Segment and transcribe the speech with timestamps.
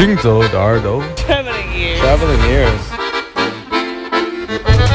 [0.00, 2.00] 行走的耳朵，Traveling ears。
[2.02, 2.84] ，Traveling ears，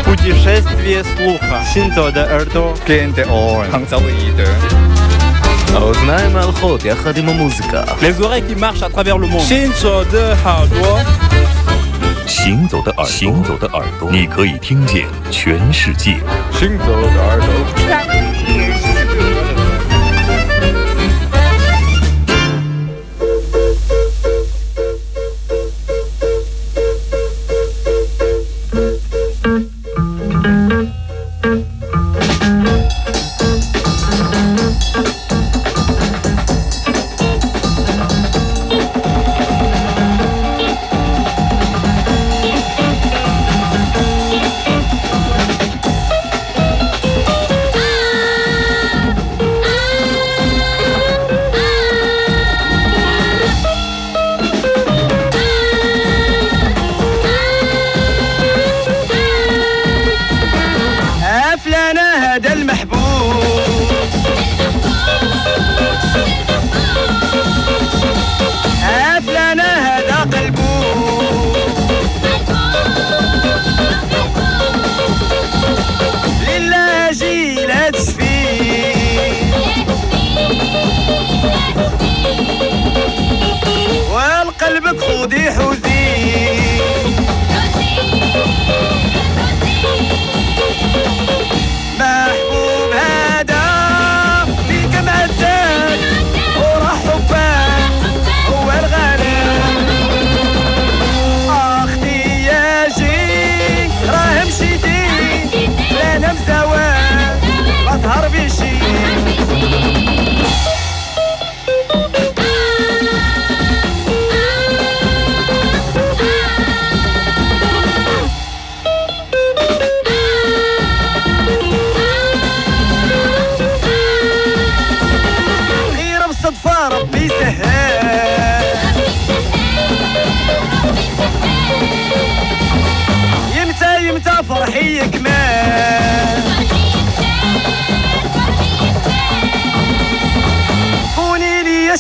[0.04, 1.64] Путешествие слуха.
[1.74, 2.74] Синто de耳朵.
[2.86, 3.72] Gen de oren.
[3.72, 4.48] Hangzau ide.
[5.76, 7.84] האוזניים ההלכות יחד עם המוזיקה.
[8.02, 9.40] Les oreilles qui marchent à travers le monde.
[9.40, 11.00] 行走的耳朵，
[12.28, 16.20] 行走的耳朵，行走的耳朵，你可以听见全世界。
[16.52, 17.48] 行走的耳朵，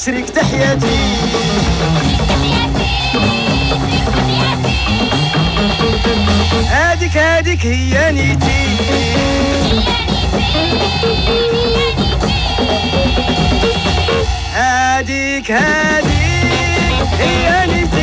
[0.07, 0.97] شريك حياتي
[6.71, 8.67] هاديك هاديك هي نيتي.
[14.55, 17.96] هاديك هاديك هي نيتي.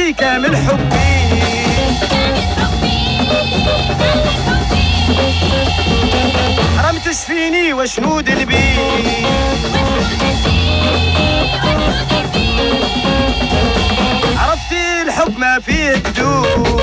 [0.00, 1.10] شي كامل حبي.
[6.78, 8.76] حرام تشفيني وشنو ذنبي
[14.36, 16.80] عرفتي الحب ما فيه كذوب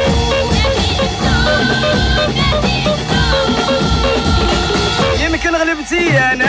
[5.19, 6.46] يمكن غلبتي أنا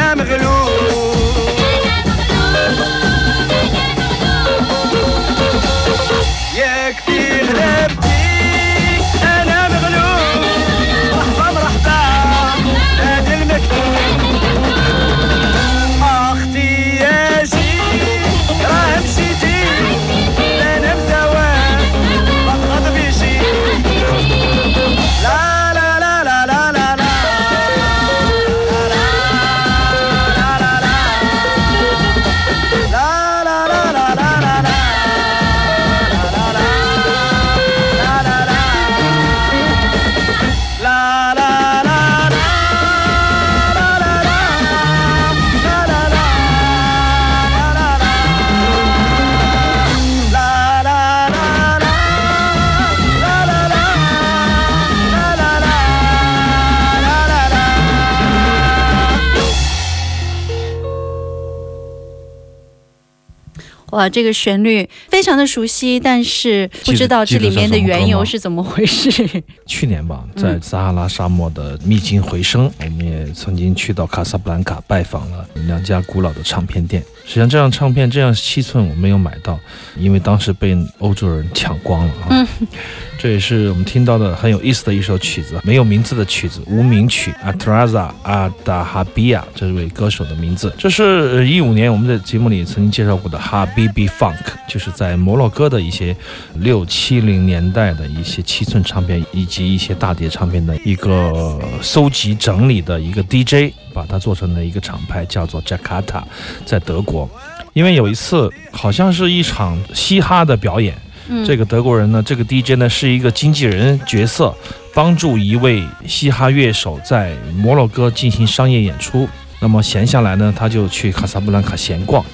[64.08, 64.88] 这个旋律
[65.19, 69.11] 非常的熟悉，但是不知道这里面的缘由是怎么回事。
[69.67, 77.03] 去年吧，嗯在撒哈拉沙漠的秘境回声，我们也曾经去到卡萨布兰卡拜访了两家古老的唱片店。
[77.26, 79.59] 实际上，这张唱片这样七寸我没有买到，
[79.99, 82.49] 因为当时被欧洲人抢光了啊。
[83.19, 87.35] 这也是我们听到的很有意思的一首曲子，没有名字的曲子，无名曲。
[87.43, 94.37] 阿特拉扎阿达哈比亚这位歌手的名字，这是一五年我们在节目里曾经介绍过的哈比比 Funk，
[94.69, 96.14] 就是在摩洛哥的一些
[96.56, 106.22] 六七零年代的一些七寸唱片以及一些大碟唱片的一个搜集整理的一个 DJ，把它做成了一个厂牌，叫做 Jakarta，
[106.64, 107.28] 在德国。
[107.72, 110.94] 因为有一次好像是一场嘻哈的表演。
[111.31, 114.56] 嗯这个德国人呢，这个 DJ 呢是一个经纪人角色，
[114.94, 119.28] 帮助一位嘻哈乐手在摩洛哥进行商业演出。
[119.60, 122.25] 那么闲下来呢，他就去卡萨布兰卡闲逛，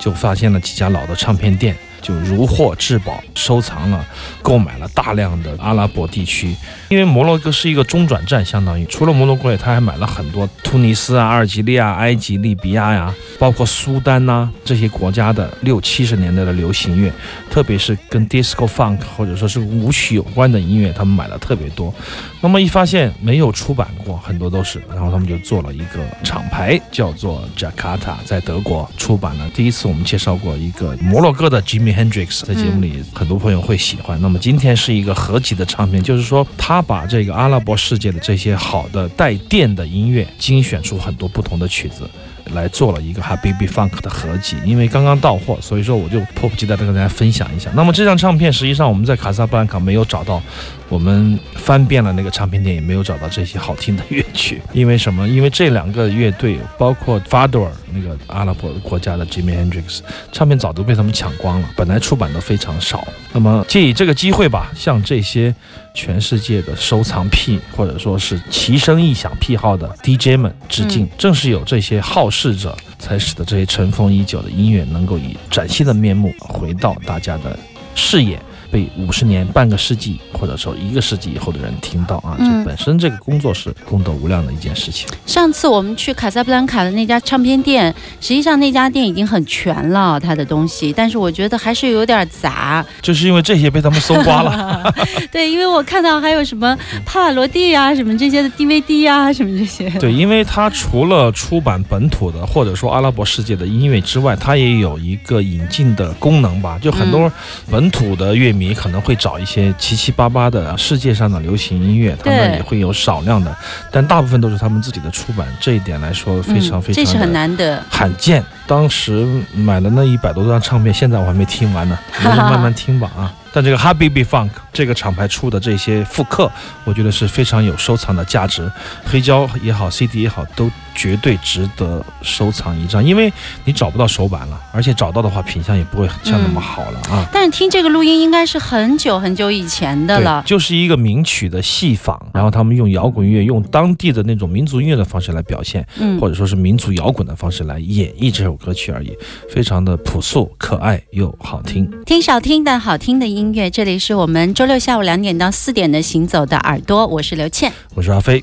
[0.00, 4.04] 就发现了几家老的唱片店，就如获至宝，收藏了，
[4.42, 6.54] 购买了大量的阿拉伯地区。
[6.90, 17.10] 因为摩洛哥是一个中转站，相当于除了摩洛哥，他还买了很多突尼斯啊、阿尔及利亚、埃及、利比亚呀，包括苏丹呐、这些国家的六七十年代的流行乐，
[17.48, 21.94] 特别是跟 disco funk 或者说是舞曲有关的音乐，他们买了特别多。
[22.40, 29.48] 那么一发现没有出版过，很多都是，然后他们就做了一个厂牌，叫做 Jakarta，在德国出版了。
[29.54, 34.20] 第一次我们介绍过一个摩洛哥的吉米 Hendrix，在节目里很多朋友会喜欢。
[34.20, 42.08] 那么今天是一个合集的唱片，就是说他把这个阿拉伯世界的这些好的带电的音乐精选出很多不同的曲子。
[42.54, 47.70] 来做了一个 Habibi Funk 的合集，因为刚刚到货，所以说我就迫不及待的跟大家分享一下。
[47.72, 50.42] 那么这张唱片实际上我们在卡萨布兰卡没有找到，
[50.90, 54.60] 我们翻遍了那个唱片店也没有找到这些好听的乐曲。
[54.72, 55.26] 因为什么？
[55.28, 60.00] 因为这两个乐队，包括 Fador 那个阿拉伯国家的 Jimi Hendrix
[60.32, 63.06] 唱片早都被他们抢光了，本来出版的非常少。
[63.32, 65.54] 那么借以这个机会吧，向这些
[65.94, 71.04] 全世界的收藏癖或者说是奇声异响癖好的 DJ 们致敬。
[71.04, 77.56] 嗯正是有这些好事者，才使得这些尘封已久的音乐能够以崭新的面目回到大家的
[77.94, 78.40] 视野。
[78.72, 85.06] 被五十年、半个世纪，或者说一个世纪以后的人听到啊，嗯这本身这个工作是功德无量的一件事情。
[85.26, 92.84] 上次我们去卡萨布兰卡的那家唱片店，实际上那家店已经很全了，它的东西，但是我觉得还是有点杂。
[93.02, 94.90] 就是因为这些被他们搜刮了。
[95.30, 96.74] 对，因为我看到还有什么
[97.04, 99.90] 帕瓦罗蒂啊，什么这些的 DVD 啊，什么这些。
[99.98, 106.78] 对，因为它除了出版本土的或者说阿拉伯世界的音乐之外，它也有一个引进的功能吧。
[106.80, 107.30] 就很多
[107.70, 113.54] 本土的乐迷可能会找一些七七八八的世界上的流行音乐，他们也会有少量的，
[113.90, 115.46] 但大部分都是他们自己的出版。
[115.60, 117.84] 这一点来说，非常非常嗯这是很难的。
[117.90, 118.44] 罕见。
[118.66, 123.32] 当时买了那一百多张唱片，现在我还没听完呢， 你就慢慢听吧啊。
[123.54, 126.50] 但这个 Habibi Funk 这个厂牌出的这些复刻，
[126.84, 128.70] 我觉得是非常有收藏的价值，
[129.04, 133.30] 黑胶也好，CD 也好，都绝对值得收藏一张，因为
[133.66, 137.28] 你找不到手版了，而且找到的话，品相也不会像那么好了啊。
[137.30, 140.42] 但是听这个录音应该是很久很久以前的了，。
[140.46, 149.16] 就是一个名曲的戏仿，然后他们用摇滚乐，用当地的那种民族音乐的方式来表现，嗯或者说是民族摇滚的方式来演绎这首歌曲而已，
[149.50, 151.90] 非常的朴素、可爱又好听。
[152.04, 157.72] 听少听的好听的音乐，这里是我们周六下午两点到四点的行走的耳朵，我是刘倩。
[157.94, 158.42] 我是阿飞。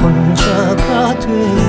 [0.00, 1.67] 혼자가 되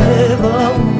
[0.00, 0.99] Leva.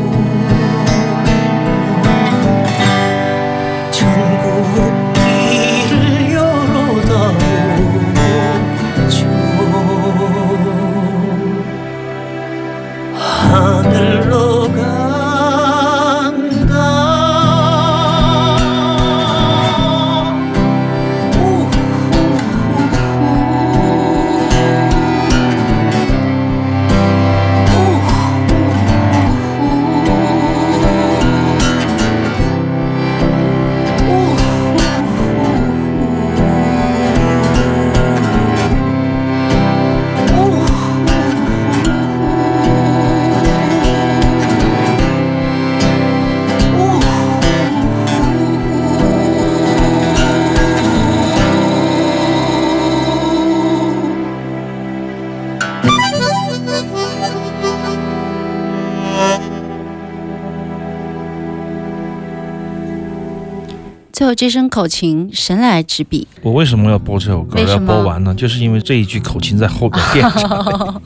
[64.31, 66.27] 后这声口琴，神来之笔。
[66.43, 67.59] 我为什么要播这首歌？
[67.59, 68.33] 要播完呢？
[68.33, 71.01] 就是因为这一句口琴在后边垫着，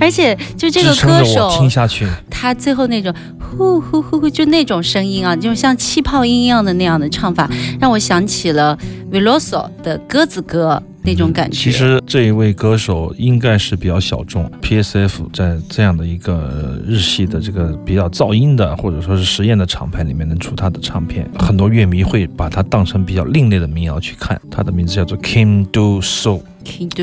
[0.00, 2.08] 而且就这个歌手听手，下去。
[2.28, 7.48] 他最后那种呼呼呼呼，就那种声音啊，就像气泡音一样的那样的唱法，
[7.80, 8.76] 让我想起了
[9.12, 10.82] Veloso 的鸽子歌。
[11.04, 11.56] 那种感觉。
[11.56, 24.40] 其实这一位歌手应该是比较小众，P.S.F 在这样的一个呃日系的这个比较噪音的或者说是实验的厂牌里面能出他的唱片，很多乐迷会把他当成比较另类的民谣去看。
[24.50, 26.40] 他的名字叫做 Kim Do So，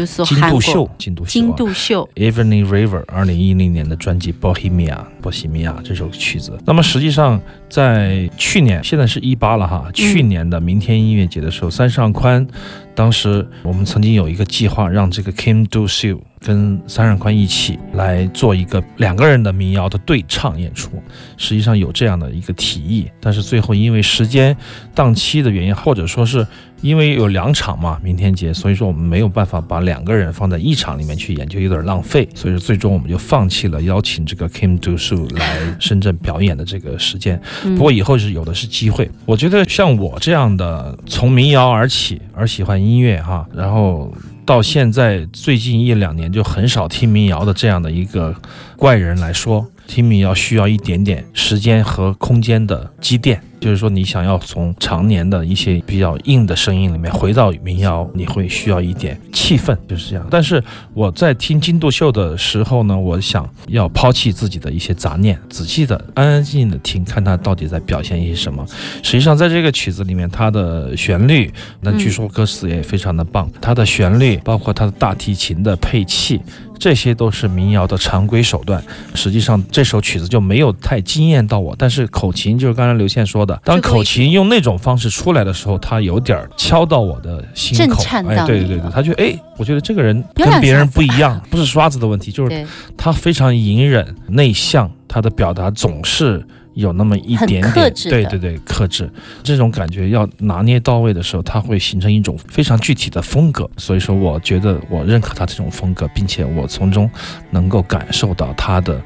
[0.05, 6.59] So 金韩度秀，金度秀、啊，金度秀，Evening River 二零一零年的专辑《Bohemia》波西米亚这首曲子。
[6.65, 7.39] 那么实际上
[7.69, 12.45] 在去年，现在是一八了哈，去年的明天音乐节的时候，三上宽
[12.93, 20.91] 当时我们曾经有一个计划，让这个 Kim Do Siu 跟三上宽一起来做一个两个人的民谣的对唱演出。
[21.37, 24.55] 实际上有这样的一个提议，但是最后因为时间
[24.95, 26.45] 档期的原因，或者说是
[26.81, 37.39] 因为有两场嘛，明天节，所以说我们没有办法把两个人放在一场里面去演，就有点浪费，所以说最终我们就放弃了邀请这个 Kim Do Su 来深圳表演的这个时间。
[37.63, 39.09] 嗯不过以后是有的是机会。
[39.25, 44.11] 我觉得像我这样的从民谣而起而喜欢音乐哈，然后
[44.51, 48.35] 到现在最近一两年就很少听民谣的这样的一个
[48.75, 53.41] 怪人来说，听民谣需要一点点时间和空间的积淀。
[53.59, 60.25] 就是说，你想要从常年的一些比较硬的声音里面回到民谣，你会需要一点气氛，就是这样。
[60.31, 60.63] 但是
[60.95, 68.65] 我在听金度秀的时候呢，我想要抛弃自己的一些杂念，仔细的、安安静静的听，看他到底在表现一些什么。
[69.03, 71.51] 实际上，在这个曲子里面，它的旋律，
[71.81, 76.41] 那据说歌词也非常的棒，它的旋律包括它的大提琴的配器。
[76.81, 78.83] 这些都是民谣的常规手段。
[79.13, 81.75] 实际上，这首曲子就没有太惊艳到我。
[81.77, 88.03] 但是口琴就是刚才刘倩说的，当口琴用那种方式出来的时候，它有点儿敲到我的心口。
[88.27, 92.65] 哎，对对对，他觉得哎，我觉得这个人跟别人不一样，不是刷子的问题，就是，
[92.97, 99.11] 他非常隐忍、内向，他的表达总是有那么一点点，对对对，克制。
[99.43, 103.69] 这种感觉要拿捏到位的时候，它会形成一种非常具体的风格。
[103.77, 107.09] 所以说，我觉得我认可他这种风格，并且我从中
[107.49, 109.01] 能够感受到他的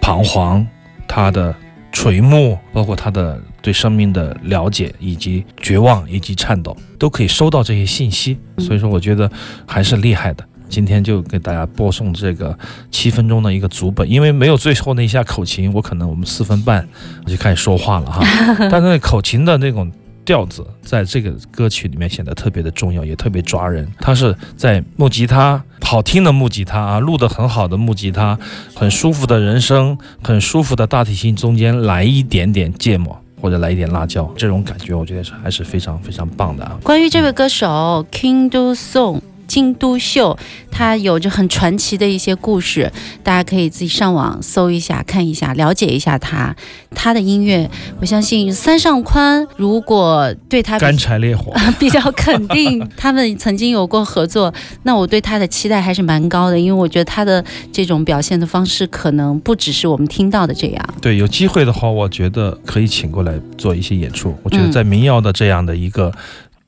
[0.00, 0.66] 彷徨、
[1.08, 1.54] 他的
[1.92, 8.38] 垂暮，包括他的对生命的了解，以及绝望，以及颤抖，都可以收到这些信息。
[8.58, 9.30] 所以说，我觉得
[9.66, 10.44] 还是厉害的。
[10.70, 12.56] 今天就给大家播送这个
[12.90, 16.88] 七分钟的一个足本，因为没有最后那一下口琴，我可能我们四分半
[17.26, 18.24] 我就开始说话了哈。
[18.70, 19.90] 但是那口琴的那种
[20.24, 23.86] 调子，在这个歌曲里面显得特别的重要，也特别抓人。
[24.00, 28.38] 它是在木吉他，好听的木吉他啊，录得很好的木吉他，
[28.74, 33.20] 很舒服的人声，很舒服的大提琴中间来一点点芥末。
[33.42, 36.78] 或者来一点辣椒，这种感觉我觉得是还是非常非常棒的啊。
[36.82, 39.22] 关于这位歌手 King Do Song。
[39.50, 40.38] 金都秀，
[40.70, 42.88] 他有着很传奇的一些故事，
[43.24, 46.54] 大家可以自己上网搜一下、看一下、了解一下他。
[46.94, 47.68] 他的音乐，
[48.00, 60.94] 我相信三上宽如果对他干柴烈火， 比较肯定，他们曾经有过合作，那我对他的期待还是蛮高的，因为我觉得他的这种表现的方式可能不只是我们听到的这样。
[61.00, 64.32] 对，有机会的话，我觉得可以请过来做一些演出。
[64.44, 66.12] 我觉得嗯在民谣的这样的一个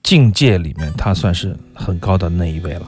[0.02, 2.86] 境界里面，他算是很高的那一位了。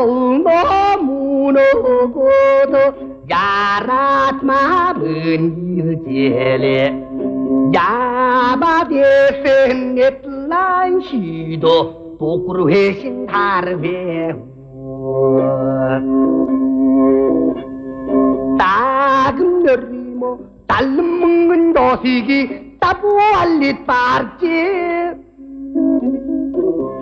[0.00, 2.76] 너 무너고도
[3.28, 6.94] 야랏 마은 일제래
[7.74, 14.34] 야바데센 넷란 시도 도꾸르 회신 다르베
[18.58, 24.46] 따금 너리모 딸름 먹는 도시기 따부알리 빠르지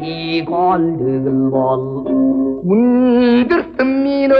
[0.00, 1.50] 뚜이 헐건 되는
[2.67, 4.33] Өндөртөн минь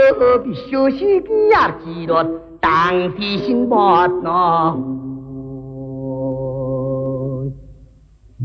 [0.44, 2.28] бишөшиг ярчирод
[2.60, 4.40] дан тишин ботно.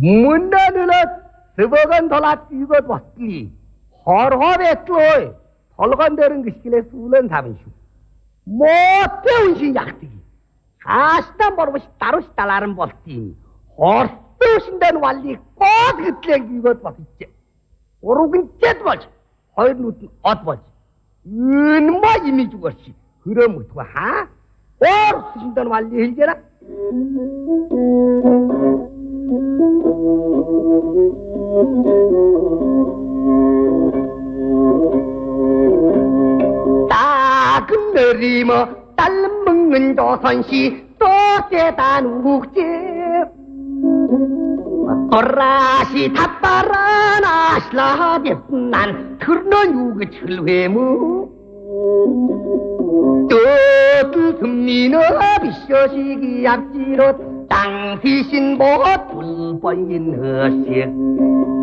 [0.03, 1.11] Мунданылат
[1.57, 3.51] зөвөгөн толат югод батли.
[4.03, 5.33] Хорхоо бэтлөө.
[5.77, 7.73] Толгон дээр гисгэлээс үлэн тавин шүү.
[8.59, 10.13] Мөөтөө үншин яхтыг.
[10.85, 13.35] Хаастан борвш даруш талаар нь болтын.
[13.75, 17.27] Хортой шиндэн валли гоод гэтлэг югод батчихэ.
[18.01, 19.03] Ургэнчэд болж
[19.57, 20.61] 누트 어떠지.
[21.27, 22.93] 은마 이미 죽었지.
[23.23, 24.27] 그럼 어떡하 하?
[24.79, 26.35] 오르신다는 완리 hil게라?
[36.89, 39.11] 따금 내리며 딸
[39.45, 41.05] 먹는 조선시 또
[41.49, 42.61] 대단 우국제
[45.13, 51.29] 또라시 탑바라 나시라 biệt난 그런 우그 철회무.
[53.29, 54.99] 또 금리너
[55.43, 58.65] 비셔시기 약지로 땅디신 못
[59.11, 60.89] 불보인 허식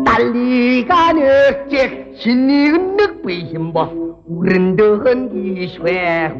[0.05, 6.31] 달리가 늑직 신이 은 늑 비힘보 우른드흔 기쇠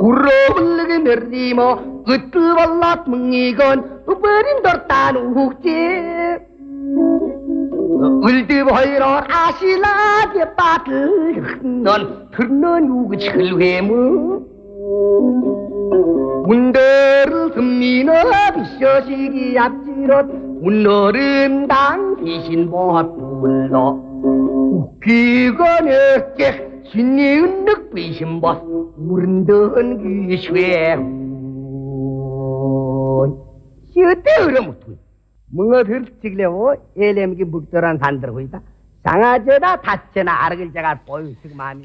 [0.00, 6.38] 울어올르게 내리모 으뜨벌랏 뭉이건 버린 dortan 우국제
[8.22, 14.42] 울드보이로 아실라게 빠들 넌 듣는 우그 철회무.
[16.46, 18.12] 운대를 듭니너
[18.54, 20.26] 비셔시기 앞지롯
[20.60, 23.98] 운너른 당기신 못 불러
[25.00, 28.62] 웃기건 어째 신이 은늑 비신 벗
[28.98, 30.98] 우른던 귀쇠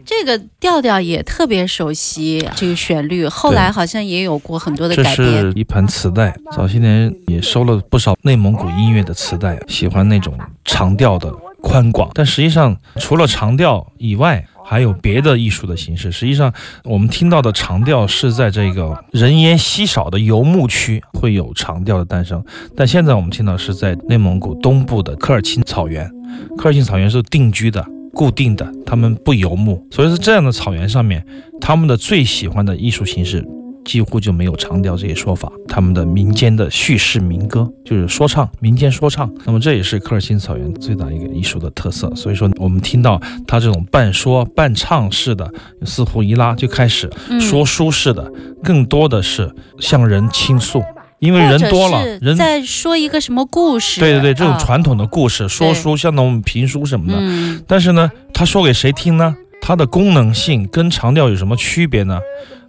[0.05, 3.27] 这个调调也特别熟悉这个旋律。
[3.27, 5.15] 后来好像也有过很多的改变。
[5.17, 11.29] 这是一盘磁带早些年也收了不少内蒙古音乐的磁带喜欢那种长调的
[11.61, 12.09] 宽广。
[12.13, 16.11] 但实际上除了长调以外还有别的艺术的形式。
[16.11, 16.53] 实际上，
[16.83, 22.43] 我们听到的长调是在这个人烟稀少的游牧区会有长调的诞生，
[22.75, 26.07] 但现在我们听到是在内蒙古东部的科尔沁草原。
[26.55, 31.25] 科尔沁草原是定居的、固定的，他们不游牧，所以说这样的草原上面，
[31.59, 33.43] 他们的最喜欢的艺术形式
[33.89, 35.51] 几乎就没有长调这些说法。
[35.67, 39.27] 他们的民间的叙事民歌就是说唱，民间说唱。
[39.45, 42.13] 那么这也是科尔沁草原最大一个艺术的特色。
[42.15, 45.51] 所以说，我们听到他这种半说半唱式的，
[45.87, 47.09] 似乎一拉就开始
[47.41, 48.31] 说书式的，
[48.63, 50.83] 更多的是向人倾诉，
[51.17, 53.99] 因为人多了人在说一个什么故事？
[53.99, 57.17] 对对对，这种啊传统的故事、说书，像那种评书什么的。
[57.19, 59.35] 嗯，但是呢，他说给谁听呢？
[59.61, 62.19] 它的功能性跟长调有什么区别呢？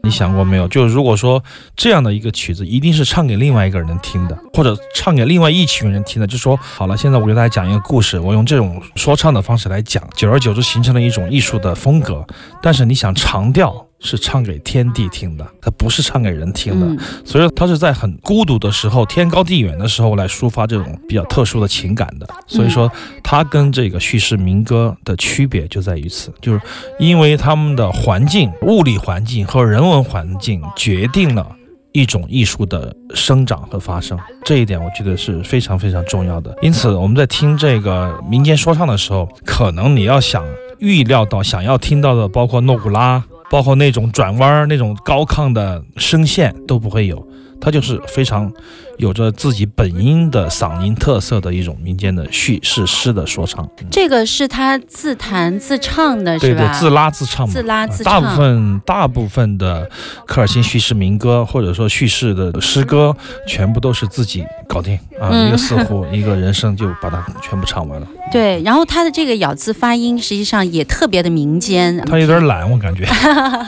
[0.03, 0.67] 你想过没有？
[0.69, 1.43] 就是如果说
[1.77, 6.27] 这样的一个曲子，一定是唱给另外一个人听的，或者唱给另外一群人听的。
[6.27, 12.27] 就说好了，现在我给大家讲一个故事，我用这种说唱的方式来讲，久而久之形成了一种艺术的风格。
[12.63, 16.87] 但是你想，长调是唱给天地听的，它不是唱给人听的。
[16.87, 22.29] 嗯所以它是在很孤独的时候、天高地远的时候来抒发这种比较特殊的情感的。
[22.47, 22.91] 所以说，
[23.23, 26.61] 它跟这个叙事民歌的区别就在于此，就是
[26.99, 31.57] 因为他们的环境、物理环境和人文环境决定了。
[31.93, 36.57] 一种艺术的生长和发生，这一点我觉得是非常非常重要的。
[36.63, 40.45] 因此，我们在听这个民间说唱的时候，可能你要想
[40.79, 47.27] 预料到、想要听到的，包括诺古拉，包括那种转弯、那种高亢的声线都不会有，
[47.61, 48.51] 它就是非常
[48.99, 53.65] 有着自己本音的嗓音特色的一种民间的叙事诗的说唱。
[53.81, 56.61] 嗯这个是他自弹自唱的，是吧？
[56.61, 59.89] 对对，自拉自唱嘛，自拉自唱大部分大部分的
[60.27, 63.15] 科尔沁叙事民歌或者说叙事的诗歌，
[63.47, 68.07] 全部都是自己搞定啊，嗯一个似乎，一个人声就把它全部唱完了。
[68.31, 73.05] 对，然后他的这个咬字发音实际上也特别的民间，他有点懒，我感觉。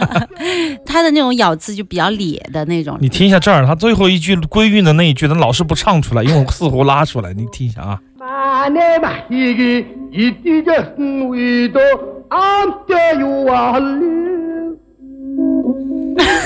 [0.87, 2.97] 他的那种咬字就比较咧的那种。
[3.01, 8.01] 你听一下这儿，他最后一句归韵的那一句，他老是不唱出来，用四胡拉出来，你听一下啊。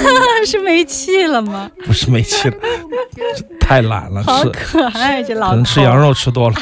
[0.46, 1.68] 是没气了吗？
[1.84, 2.56] 不是没气了，
[3.58, 6.56] 太懒了，是可爱这老可能吃羊肉吃多了。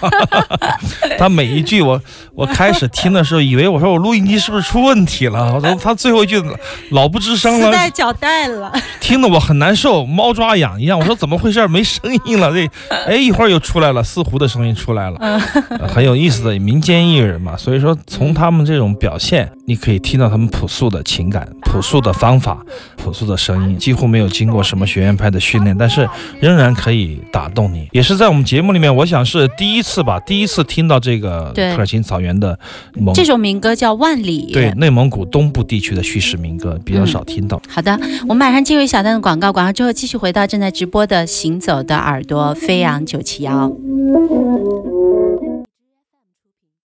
[1.18, 2.00] 他每一句我
[2.34, 5.52] 我开始听的时候，以为我说我录音机是不是出问题了？
[5.54, 6.42] 我说他最后一句
[6.90, 10.98] 老不吱声了，带脚带了，听得我很难受，猫抓痒一样。
[10.98, 11.68] 我说怎么回事？
[11.68, 12.50] 没声音了？
[12.50, 12.66] 这
[13.06, 15.38] 哎一会儿又出来了，似乎的声音出来了，
[15.86, 17.54] 很有意思的民间艺人嘛。
[17.54, 22.58] 所以说从他们这种表现，你可以听到他们朴素的情感、朴素的方法、
[22.96, 23.33] 朴素的。
[23.36, 26.08] 声音，几乎没有经过什么学院派的训练，但是
[26.40, 27.88] 仍然可以打动你。
[27.92, 32.58] 也是在我们节目里面，我想是第一次吧，第一次听到这个对科尔沁草原的
[32.94, 34.48] 蒙这首民歌叫《万里》。
[34.52, 37.60] 对内蒙古东部地区的叙事民歌，比较嗯少听到。
[37.68, 43.70] 好的，我们马上进入一小段的广告，广告之后继续回到正在直播的《行走的耳朵》飞扬九七幺。